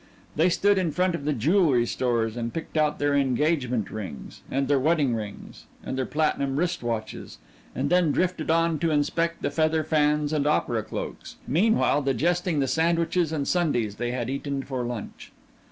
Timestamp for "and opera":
10.33-10.81